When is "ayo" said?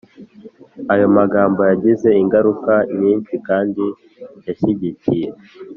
0.93-1.07